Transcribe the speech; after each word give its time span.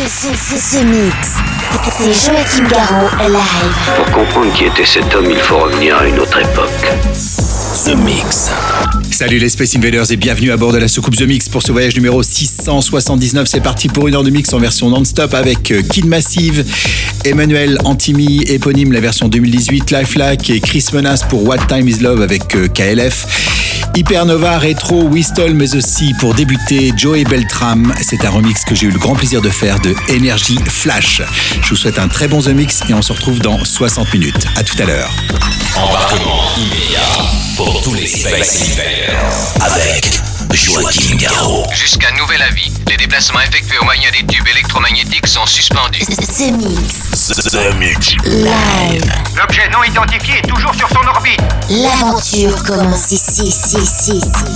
The, 0.00 0.82
Mix. 0.82 1.34
C'est 1.92 2.06
Joachim 2.06 2.66
Garraud 2.70 3.10
live. 3.28 3.96
Pour 3.96 4.10
comprendre 4.10 4.50
qui 4.54 4.64
était 4.64 4.86
cet 4.86 5.14
homme, 5.14 5.30
il 5.30 5.36
faut 5.36 5.58
revenir 5.58 5.94
à 5.98 6.08
une 6.08 6.18
autre 6.18 6.38
époque. 6.40 6.70
The 7.84 7.94
Mix. 7.96 8.50
Salut 9.10 9.36
les 9.36 9.50
Space 9.50 9.76
Invaders 9.76 10.10
et 10.10 10.16
bienvenue 10.16 10.52
à 10.52 10.56
bord 10.56 10.72
de 10.72 10.78
la 10.78 10.88
soucoupe 10.88 11.16
The 11.16 11.26
Mix 11.26 11.50
pour 11.50 11.62
ce 11.62 11.70
voyage 11.70 11.94
numéro 11.96 12.22
679. 12.22 13.46
C'est 13.46 13.60
parti 13.60 13.88
pour 13.88 14.08
une 14.08 14.14
heure 14.14 14.24
de 14.24 14.30
mix 14.30 14.54
en 14.54 14.58
version 14.58 14.88
non-stop 14.88 15.34
avec 15.34 15.70
euh, 15.70 15.82
Kid 15.82 16.06
Massive, 16.06 16.64
Emmanuel 17.26 17.76
Antimi, 17.84 18.42
éponyme 18.44 18.92
la 18.92 19.00
version 19.00 19.28
2018, 19.28 19.90
Lifelike 19.90 20.48
et 20.48 20.60
Chris 20.60 20.86
Menace 20.94 21.24
pour 21.24 21.46
What 21.46 21.58
Time 21.68 21.86
Is 21.86 21.98
Love 22.00 22.22
avec 22.22 22.56
euh, 22.56 22.68
KLF. 22.68 23.79
Hypernova, 23.94 24.58
Retro, 24.58 25.02
Wistol, 25.04 25.54
mais 25.54 25.74
aussi 25.74 26.14
pour 26.14 26.34
débuter 26.34 26.92
Joey 26.96 27.24
Beltram. 27.24 27.92
C'est 28.00 28.24
un 28.24 28.30
remix 28.30 28.64
que 28.64 28.74
j'ai 28.74 28.86
eu 28.86 28.90
le 28.90 28.98
grand 28.98 29.14
plaisir 29.14 29.40
de 29.42 29.50
faire 29.50 29.78
de 29.80 29.94
Energy 30.10 30.58
Flash. 30.66 31.22
Je 31.62 31.70
vous 31.70 31.76
souhaite 31.76 31.98
un 31.98 32.08
très 32.08 32.28
bon 32.28 32.40
The 32.40 32.48
Mix 32.48 32.80
et 32.88 32.94
on 32.94 33.02
se 33.02 33.12
retrouve 33.12 33.40
dans 33.40 33.64
60 33.64 34.12
minutes. 34.14 34.46
À 34.56 34.62
tout 34.62 34.76
à 34.80 34.86
l'heure. 34.86 35.10
Embarquement 35.76 36.42
immédiat 36.56 37.00
pour 37.56 37.82
tous 37.82 37.94
les 37.94 38.06
Space 38.06 38.78
avec 39.60 40.29
Joachim 40.52 41.16
Garraud. 41.16 41.66
Jusqu'à 41.74 42.10
nouvel 42.12 42.42
avis, 42.42 42.72
les 42.88 42.96
déplacements 42.96 43.40
effectués 43.40 43.78
au 43.78 43.84
moyen 43.84 44.10
des 44.10 44.26
tubes 44.26 44.46
électromagnétiques 44.48 45.26
sont 45.26 45.46
suspendus. 45.46 46.00
The 46.00 46.52
Mix. 46.52 47.28
The 47.50 47.74
Mix. 47.76 48.14
Live. 48.24 49.12
L'objet 49.36 49.68
non 49.70 49.82
identifié 49.84 50.38
est 50.38 50.48
toujours 50.48 50.74
sur 50.74 50.88
son 50.88 51.06
orbite. 51.06 51.40
L'aventure 51.70 52.62
commence 52.64 53.12
ici, 53.12 53.44
ici, 53.44 53.78
ici, 53.78 54.16
ici, 54.16 54.50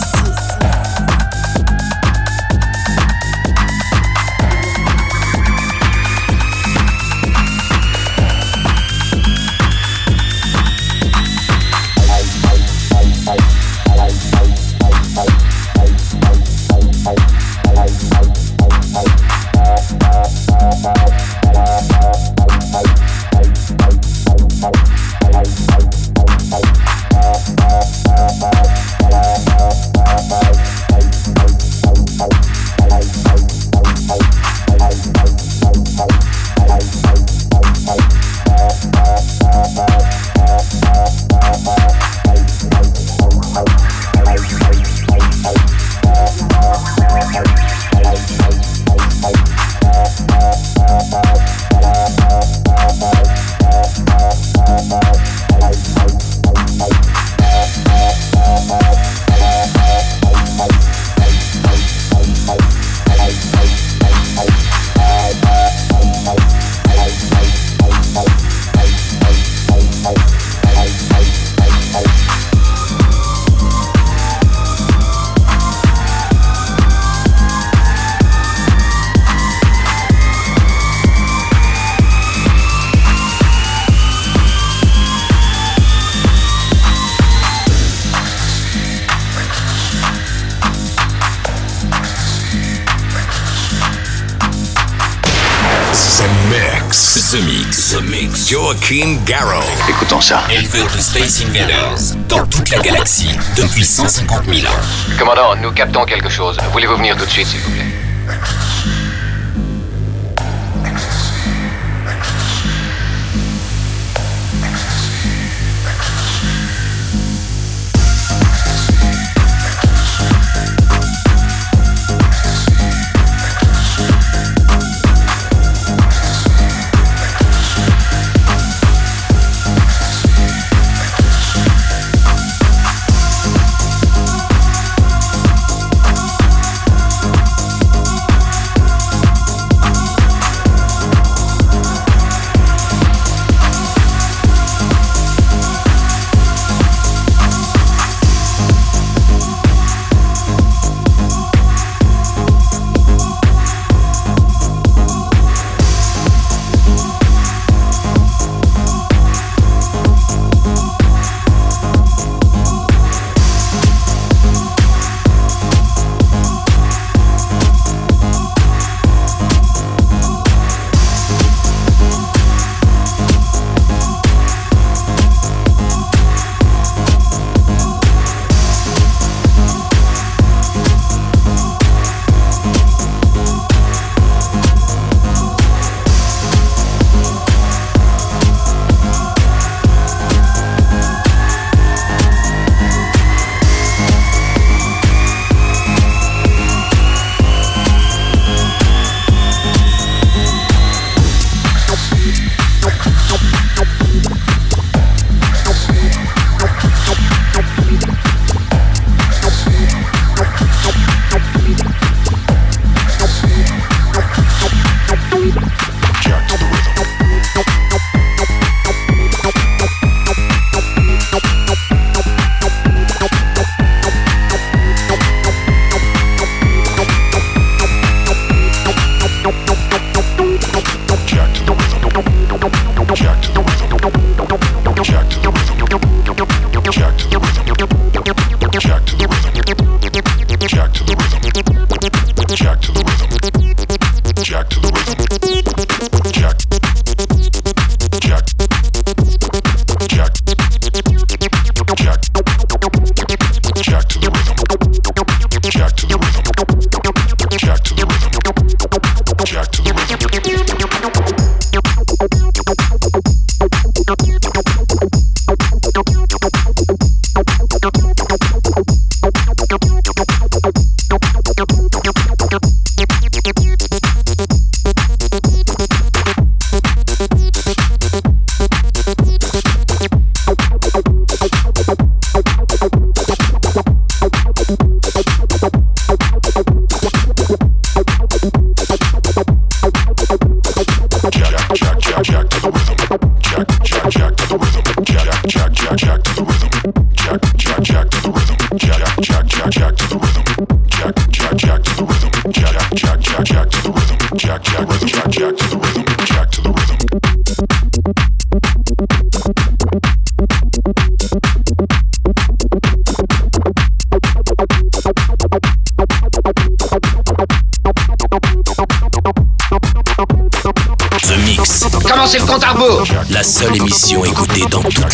Joachim 98.84 99.16
Garraud. 99.24 99.64
Écoutons 99.88 100.20
ça. 100.20 100.42
Éleveur 100.50 100.86
de 100.94 100.98
Space 100.98 101.42
Invaders 101.46 102.16
dans 102.28 102.44
toute 102.46 102.68
la 102.68 102.80
galaxie 102.80 103.30
depuis 103.56 103.82
150 103.82 104.44
000 104.44 104.70
ans. 104.70 104.76
Commandant, 105.18 105.56
nous 105.56 105.72
captons 105.72 106.04
quelque 106.04 106.28
chose. 106.28 106.58
Voulez-vous 106.72 106.96
venir 106.96 107.16
tout 107.16 107.24
de 107.24 107.30
suite, 107.30 107.46
s'il 107.46 107.60
vous 107.60 107.70
plaît 107.70 107.73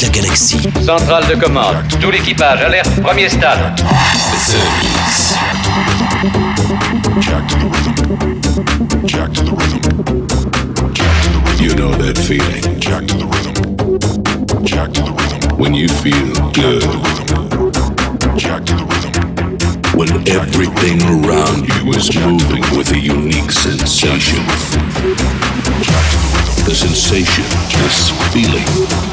toute 0.01 0.15
la 0.15 0.23
galaxie. 0.23 0.61
Centrale 0.85 1.27
de 1.29 1.35
commande. 1.35 1.77
Tout 2.01 2.11
l'équipage, 2.11 2.63
alerte, 2.63 3.01
premier 3.03 3.29
stade. 3.29 3.59
The 4.47 4.57
Mix. 4.83 5.35
You 11.61 11.75
know 11.75 11.91
that 11.97 12.19
feeling. 12.19 12.81
Jack 12.81 13.07
to 13.07 13.19
the 13.19 13.27
rhythm. 13.27 14.65
Jack 14.65 14.93
to 14.93 15.03
the 15.03 15.11
rhythm. 15.11 15.59
When 15.59 15.75
you 15.75 15.89
feel 15.89 16.33
good. 16.53 16.83
Jack 18.37 18.65
to 18.65 18.75
the 18.75 18.85
rhythm. 18.85 19.13
When 19.95 20.29
everything 20.29 21.03
around 21.03 21.69
you 21.69 21.93
is 21.93 22.15
moving 22.17 22.65
with 22.77 22.93
a 22.93 22.99
unique 22.99 23.53
sensation. 23.53 24.43
The 26.65 26.75
sensation, 26.75 27.45
this 27.83 28.11
feeling. 28.33 29.10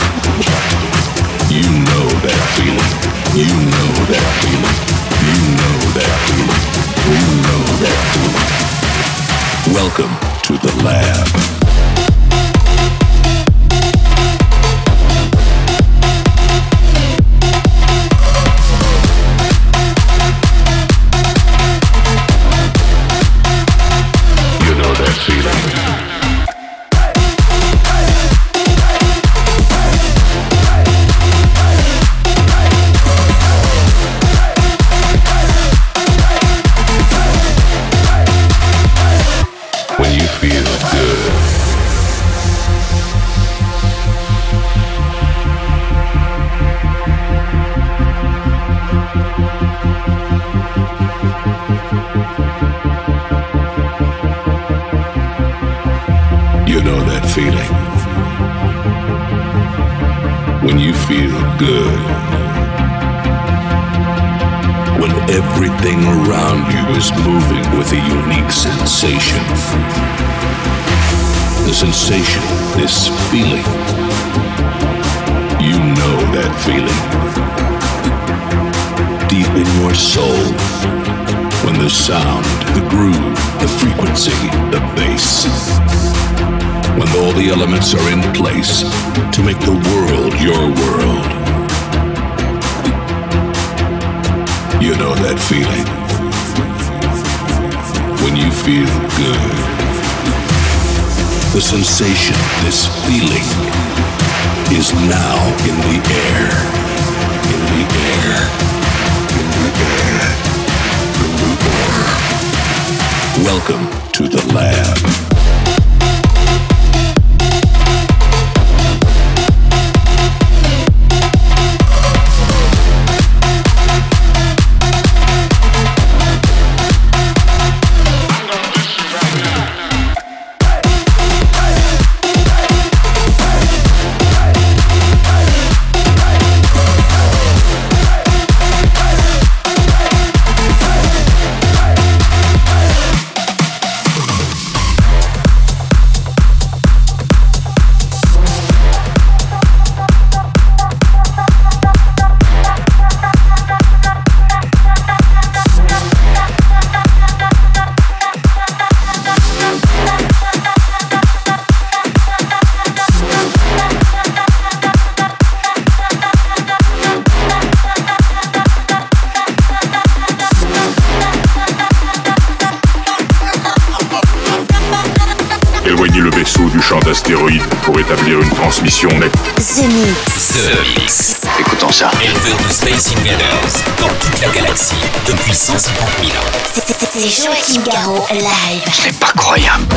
Les 187.28 187.34
Jean 187.34 187.52
Figaro 187.52 188.26
live. 188.32 188.90
C'est 188.94 189.20
pas 189.20 189.34
croyable. 189.36 189.97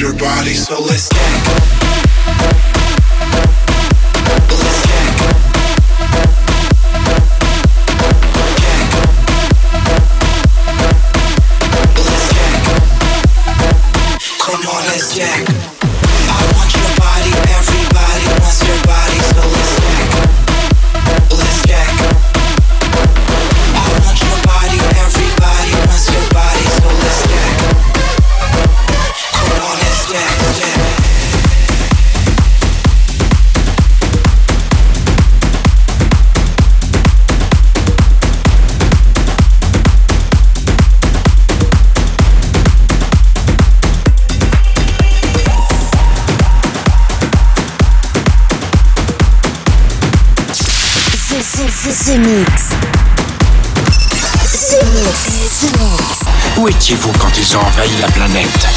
your 0.00 0.12
body, 0.14 0.52
so 0.52 0.80
let's 0.82 1.08
tango. 1.08 2.65
envahi 57.60 58.00
la 58.00 58.08
planète. 58.08 58.75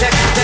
Next, 0.00 0.36
next. 0.36 0.43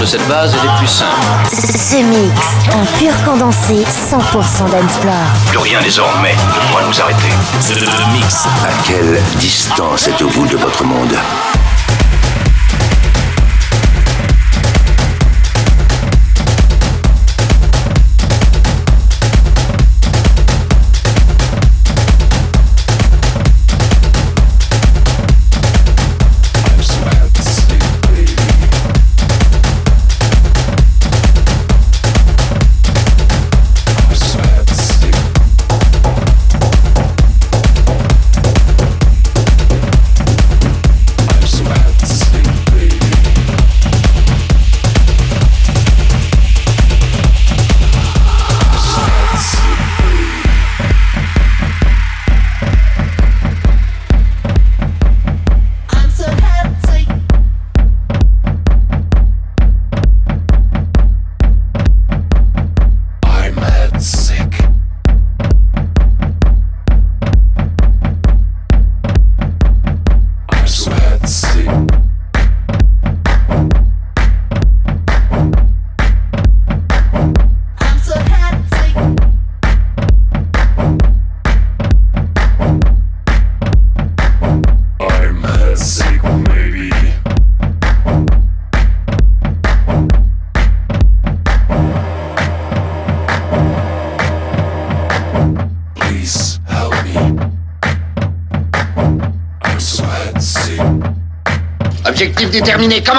De 0.00 0.06
cette 0.06 0.26
base 0.28 0.54
est 0.54 0.62
le 0.62 0.78
plus 0.78 0.86
simple. 0.86 1.10
The 1.50 2.02
Mix, 2.04 2.40
un 2.72 2.84
pur 2.98 3.12
condensé 3.24 3.84
100% 3.84 4.70
d'Ensplore. 4.70 5.14
Plus 5.46 5.58
rien 5.58 5.80
désormais 5.82 6.34
ne 6.34 6.70
pourra 6.70 6.82
nous 6.86 7.00
arrêter. 7.00 7.30
The 7.60 8.12
Mix. 8.12 8.46
À 8.62 8.70
quelle 8.84 9.20
distance 9.36 10.08
êtes-vous 10.08 10.46
de 10.46 10.56
votre 10.56 10.84
monde? 10.84 11.14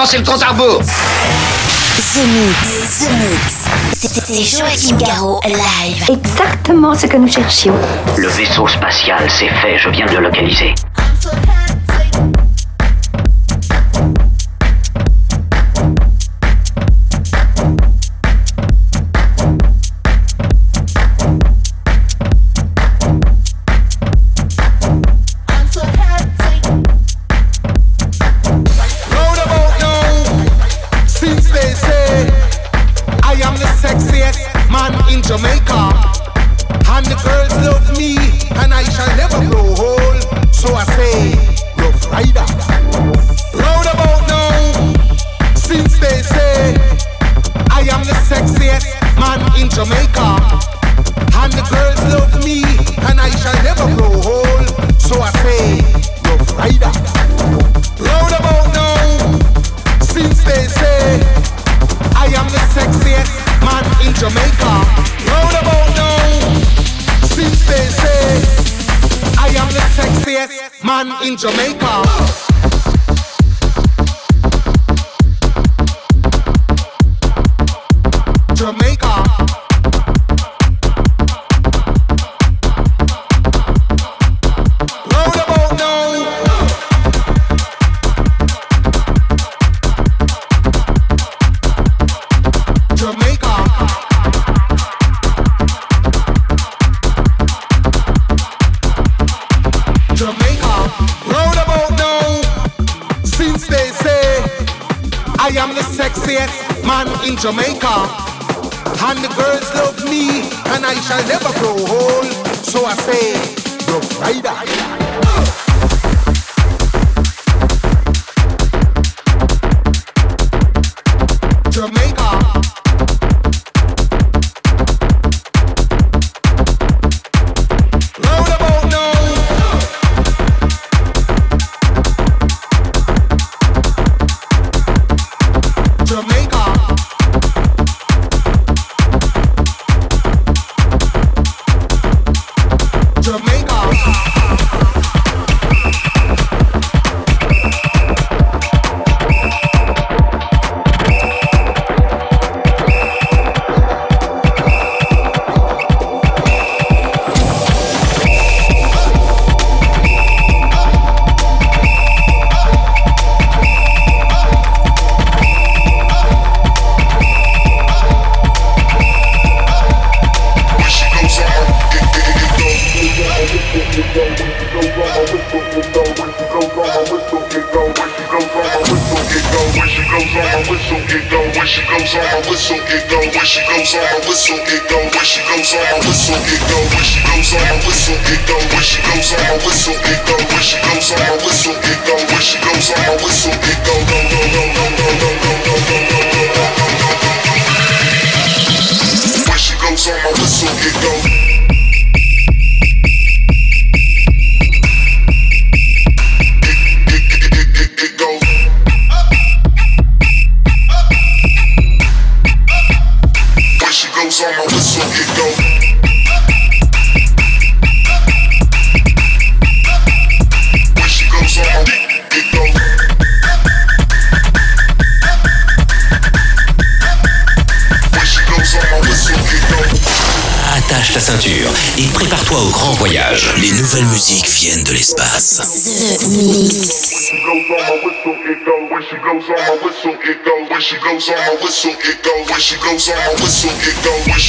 Commencez 0.09 0.17
le 0.17 0.23
compte 0.23 0.43
à 0.43 0.47
rebours 0.49 0.81
The 0.81 2.25
Mix, 2.25 2.99
The 2.99 3.09
Mix. 3.11 3.69
C'est 3.93 4.43
Joachim 4.43 4.97
Garraud 4.97 5.39
live. 5.45 6.09
Exactement 6.09 6.95
ce 6.95 7.05
que 7.05 7.17
nous 7.17 7.27
cherchions. 7.27 7.75
Le 8.17 8.27
vaisseau 8.27 8.67
spatial, 8.67 9.23
c'est 9.27 9.49
fait, 9.49 9.77
je 9.77 9.89
viens 9.89 10.05
de 10.05 10.13
le 10.13 10.21
localiser. 10.23 10.73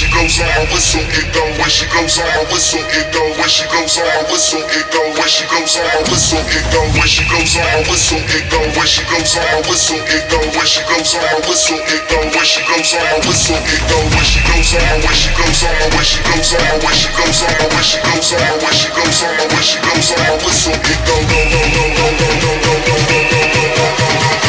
She 0.01 0.09
goes 0.17 0.41
on 0.41 0.49
my 0.49 0.65
whistle, 0.73 1.05
it 1.05 1.29
goes. 1.37 1.53
When 1.61 1.69
she 1.69 1.85
goes 1.93 2.17
on 2.17 2.25
my 2.25 2.41
whistle, 2.49 2.81
it 2.81 3.13
goes. 3.13 3.37
When 3.37 3.49
she 3.53 3.69
goes 3.69 4.01
on 4.01 4.09
my 4.09 4.33
whistle, 4.33 4.65
it 4.65 4.87
goes. 4.89 5.13
When 5.13 5.29
she 5.29 5.45
goes 5.45 5.77
on 5.77 5.85
my 5.93 6.01
whistle, 6.09 6.41
it 6.41 6.65
goes. 6.73 6.89
When 6.97 7.05
she 7.05 7.21
goes 7.29 7.53
on 7.61 7.69
my 7.69 7.85
whistle, 7.85 8.17
it 8.17 8.49
goes. 8.49 8.65
When 8.81 8.89
she 8.89 9.05
goes 9.05 9.37
on 9.37 9.45
my 9.45 9.61
whistle, 9.69 10.01
it 10.01 10.25
goes. 10.33 10.49
When 10.57 10.65
she 10.65 10.81
goes 10.89 11.13
on 11.13 11.21
my 11.21 11.37
whistle, 11.45 11.77
it 11.85 12.01
goes. 12.09 12.33
When 12.33 12.47
she 12.49 12.61
goes 12.65 12.89
on 12.97 13.05
my 13.05 13.21
whistle, 13.29 13.61
it 13.61 13.83
goes. 13.93 14.09
When 14.17 14.25
she 14.25 14.41
goes 14.41 14.73
on 14.73 14.89
my 14.89 15.05
when 15.05 15.17
she 15.21 15.29
goes 15.37 15.61
on 15.69 15.77
my 15.77 15.85
when 15.93 16.05
she 16.09 16.21
goes 16.25 16.49
on 16.49 16.65
my 16.65 16.81
when 16.81 16.97
she 16.97 17.11
goes 17.13 17.45
on 17.45 17.53
my 17.53 17.69
when 17.69 17.85
she 17.85 18.01
goes 18.01 18.33
on 18.33 18.41
my 18.41 18.57
when 18.57 18.73
she 18.73 18.89
goes 18.97 19.21
on 19.21 19.37
my 19.37 19.45
when 19.53 19.65
she 19.69 19.77
goes 19.85 20.09
on 20.17 20.17
my 20.17 20.33
whistle, 20.41 20.81
it 20.81 21.01
goes. 21.05 21.29
Go 21.29 21.37
go 21.37 21.53
go 21.53 21.77
go 21.77 21.93
go 21.93 22.09
go 22.09 22.33
go 22.41 22.65
go 22.65 22.89
go 22.89 22.97
go 22.97 23.29
go 23.29 23.53
go 23.53 23.69
go. 23.77 24.49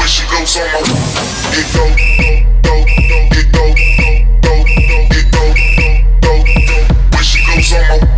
When 0.00 0.08
she 0.08 0.24
goes 0.32 0.56
on 0.56 0.64
my, 0.72 0.80
it 1.60 1.68
go 1.76 1.84
go 1.92 2.08
go 2.24 2.47
Thank 7.78 8.02
you. 8.02 8.17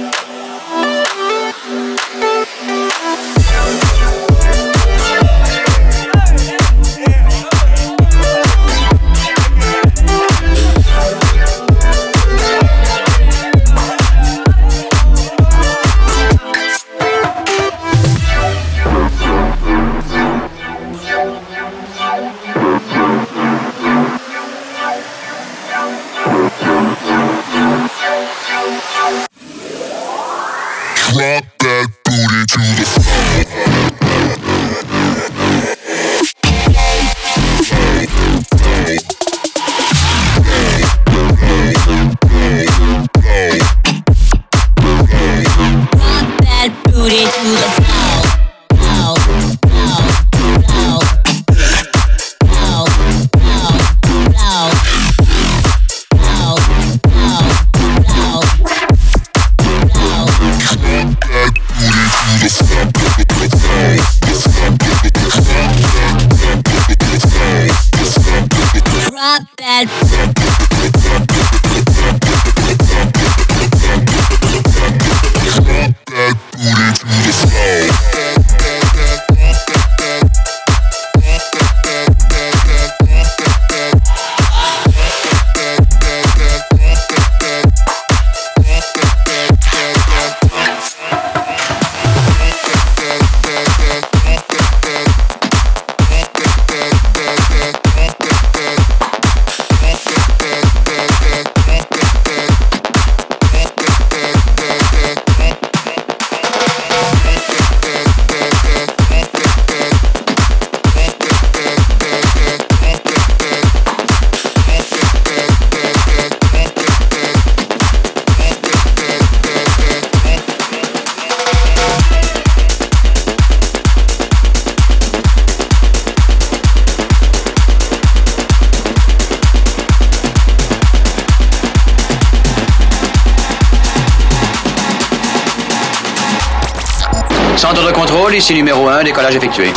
Ici 138.41 138.55
numéro 138.55 138.87
1, 138.87 139.03
décollage 139.03 139.35
effectué. 139.35 139.71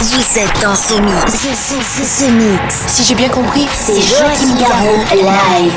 Vous 0.00 0.38
êtes 0.38 0.60
dans 0.60 0.74
ce 0.74 0.94
mix. 1.00 1.32
Ce, 1.32 2.24
mix. 2.24 2.82
Si 2.88 3.04
j'ai 3.04 3.14
bien 3.14 3.28
compris, 3.28 3.68
c'est 3.72 4.00
Joachim 4.00 4.56
Garraud 4.58 5.04
live. 5.14 5.72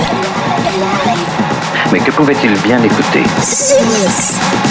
Mais 1.91 1.99
que 1.99 2.10
pouvait-il 2.10 2.54
bien 2.62 2.82
écouter? 2.82 3.24
Ce 3.43 3.76
mix. 3.84 4.71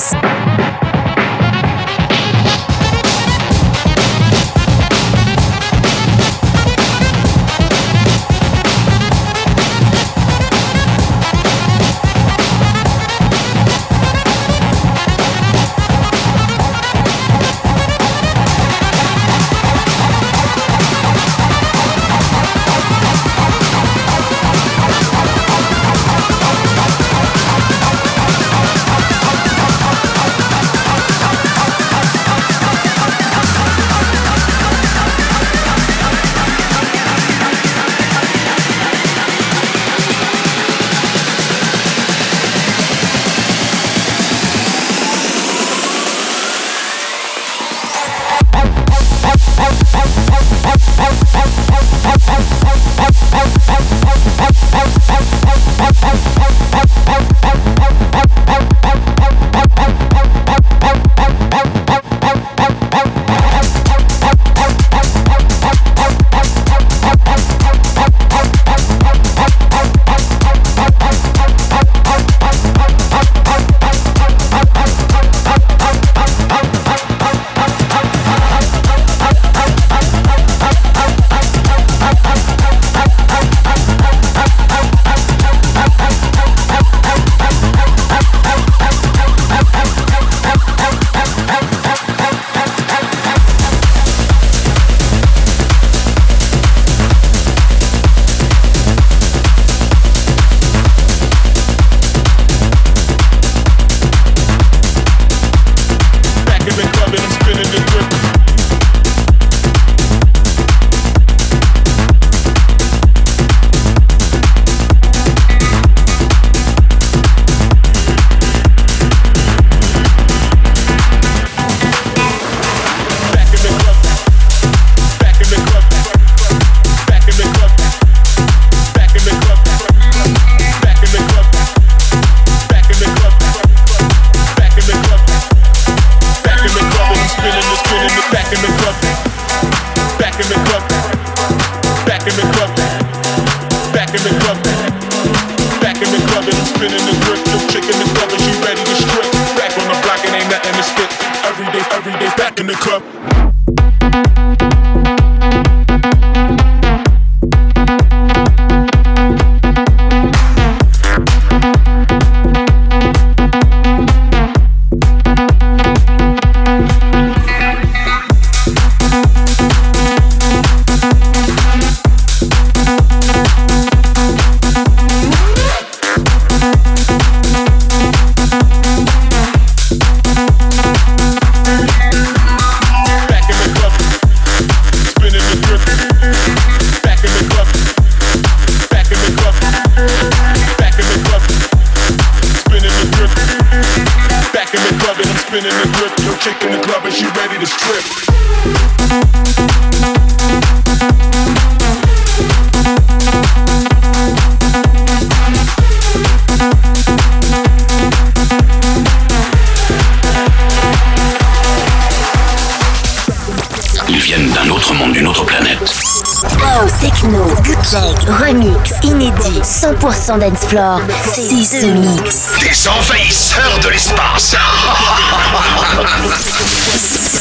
100% 220.01 220.39
d'Ensplore, 220.39 221.01
c'est 221.31 221.43
The 221.79 221.93
Mix. 221.93 222.47
Des 222.59 222.87
envahisseurs 222.87 223.79
de 223.83 223.89
l'espace. 223.89 224.55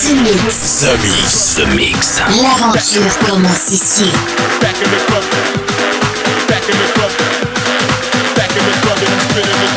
The 0.02 0.12
Mix. 0.12 0.84
The 1.56 1.66
Mix. 1.74 2.20
L'aventure 2.42 3.18
commence 3.26 3.70
ici. 3.70 4.12
Back 4.60 4.76
in 4.76 4.90
the 4.90 5.00
club. 5.06 5.24
Back 6.48 6.68
in 6.68 6.76
the 6.76 6.88
club. 6.92 7.10
Back 8.36 8.50
in 8.50 8.62
the 8.66 8.72
club 8.82 8.98
the 8.98 9.06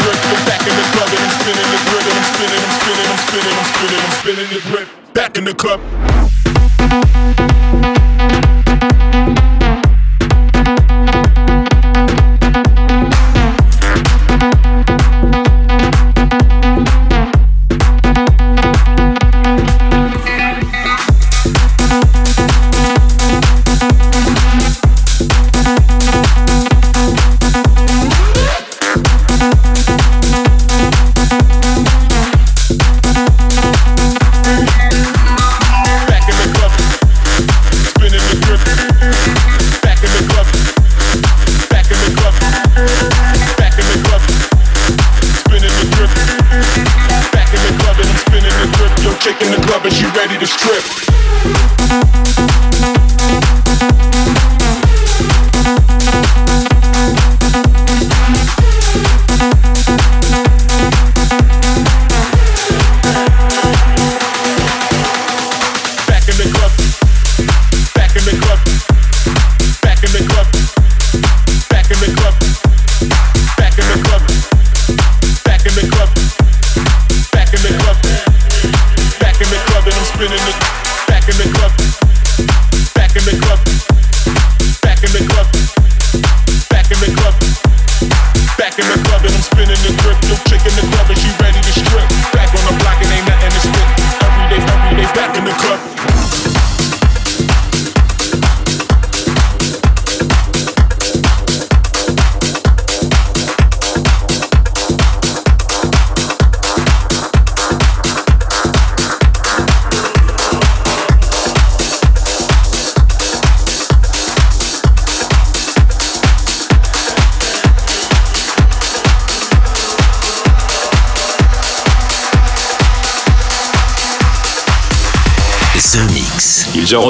grip. 0.03 0.19
Back 0.45 0.67
in 0.67 0.75
the 0.75 0.83
club 0.91 1.09
the 1.09 1.23
the. 4.73 4.87
Back 5.13 5.37
in 5.37 5.45
the 5.45 5.53
club. 5.53 5.79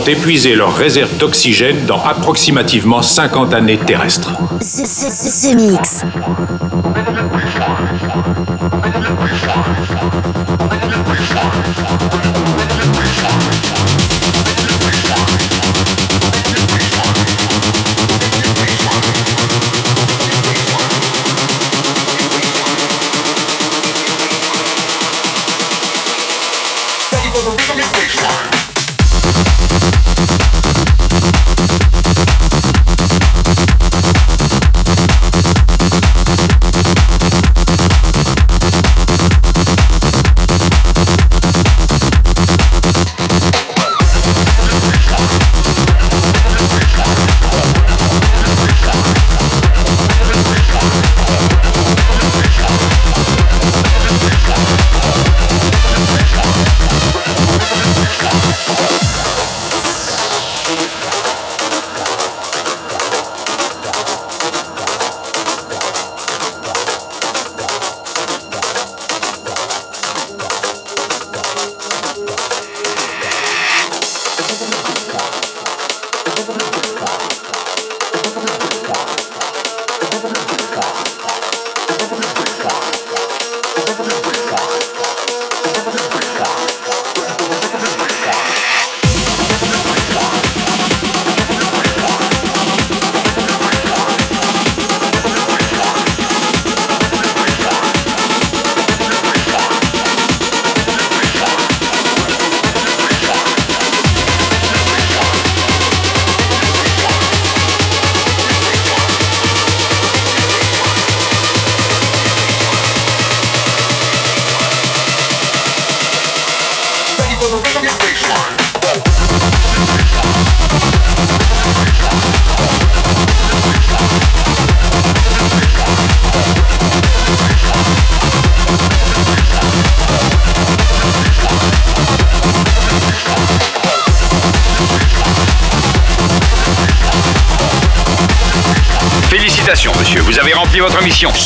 ont 0.03 0.07
épuisé 0.07 0.55
leurs 0.55 0.75
réserves 0.75 1.17
d'oxygène 1.17 1.85
dans 1.85 2.01
approximativement 2.03 3.01
50 3.01 3.53
années 3.53 3.77
terrestres. 3.77 4.33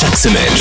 Chaque 0.08 0.16
semaine, 0.16 0.56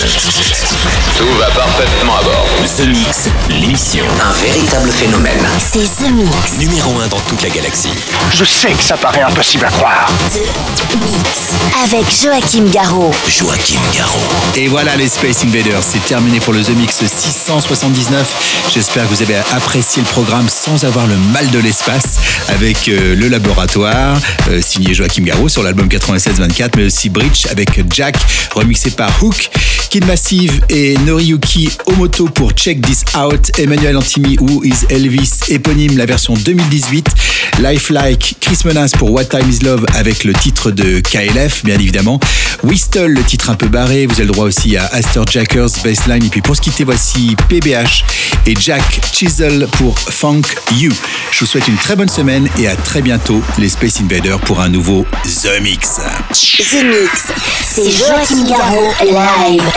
C'est 5.70 5.84
The 5.84 6.12
Mix. 6.12 6.58
Numéro 6.60 6.98
1 7.02 7.08
dans 7.10 7.20
toute 7.20 7.42
la 7.44 7.50
galaxie. 7.50 7.92
Je 8.34 8.46
sais 8.46 8.72
que 8.72 8.82
ça 8.82 8.96
paraît 8.96 9.22
impossible 9.22 9.66
à 9.66 9.70
croire. 9.70 10.08
The 10.32 10.96
Mix. 10.96 11.50
Avec 11.84 12.06
Joachim 12.10 12.66
Garraud. 12.72 13.12
Joachim 13.28 13.80
Garraud. 13.94 14.18
Et 14.56 14.70
voilà 14.70 14.96
les 14.96 15.10
Space 15.10 15.44
Invaders, 15.44 15.84
c'est 15.84 16.04
terminé 16.06 16.40
pour 16.40 16.54
le 16.54 16.64
The 16.64 16.70
Mix 16.70 17.04
679. 17.06 18.70
J'espère 18.74 19.04
que 19.04 19.14
vous 19.14 19.22
avez 19.22 19.36
apprécié 19.36 20.02
le 20.02 20.08
programme 20.08 20.48
sans 20.48 20.86
avoir 20.86 21.06
le 21.06 21.18
mal 21.34 21.50
de 21.50 21.60
l'espace 21.60 22.18
avec 22.48 22.88
euh, 22.88 23.16
le 23.16 23.28
laboratoire, 23.28 24.18
euh, 24.50 24.62
signé 24.62 24.94
Joachim 24.94 25.24
Garraud 25.24 25.50
sur 25.50 25.64
l'album 25.64 25.88
96-24, 25.88 26.70
mais 26.78 26.86
aussi 26.86 27.10
Bridge 27.10 27.46
avec 27.52 27.82
Jack, 27.94 28.16
remixé 28.56 28.92
par 28.92 29.12
Hook, 29.22 29.50
Kid 29.90 30.06
Massive 30.06 30.62
et 30.70 30.98
Noriyuki 31.06 31.70
Omoto 31.86 32.26
pour 32.26 32.52
Check 32.52 32.82
This 32.82 33.04
Out, 33.16 33.52
Emmanuel 33.58 33.98
Antimi, 33.98 34.38
Who 34.40 34.64
is 34.64 34.86
Elvis, 34.90 35.32
éponyme 35.50 35.98
la 35.98 36.06
version 36.06 36.34
2018, 36.34 37.08
Lifelike, 37.60 38.36
Chris 38.42 38.60
Menas 38.66 38.92
pour 38.98 39.12
What 39.12 39.26
Time 39.26 39.50
Is 39.50 39.60
Love 39.64 39.86
avec 39.96 40.24
le 40.24 40.34
titre 40.34 40.72
de 40.72 41.00
KLF, 41.00 41.64
bien 41.64 41.76
évidemment, 41.76 42.20
Whistle, 42.64 43.08
le 43.08 43.24
titre 43.24 43.50
un 43.50 43.56
peu 43.56 43.68
barré, 43.68 44.06
vous 44.08 44.16
avez 44.16 44.26
le 44.26 44.32
droit 44.32 44.46
aussi 44.46 44.76
à 44.78 44.86
Astor 44.88 45.26
Jackers, 45.28 45.70
Baseline, 45.84 46.24
et 46.24 46.30
puis 46.30 46.42
pour 46.42 46.56
se 46.56 46.62
quitter, 46.62 46.84
voici 46.84 47.36
PBH 47.48 48.04
et 48.46 48.56
Jack 48.60 48.84
Chisel 49.14 49.68
pour 49.78 49.98
Funk 50.00 50.44
You. 50.78 50.92
Je 51.32 51.40
vous 51.40 51.46
souhaite 51.46 51.68
une 51.68 51.78
très 51.78 51.96
bonne 51.96 52.10
semaine 52.10 52.48
et 52.58 52.68
à 52.68 52.76
très 52.76 53.02
bientôt 53.02 53.42
les 53.58 53.70
Space 53.70 54.00
Invaders 54.02 54.40
pour 54.42 54.60
un 54.62 54.70
nouveau 54.70 55.06
The 55.24 55.62
Mix. 55.62 56.00
The 56.58 56.84
Mix. 56.84 57.32
C'est 57.64 57.92
Joachim 57.92 58.48
Garraud. 58.48 58.92
Live. 59.04 59.77